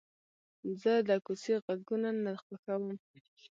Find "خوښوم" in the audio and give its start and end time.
2.43-2.95